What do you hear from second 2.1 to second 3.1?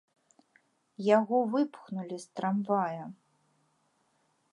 з трамвая.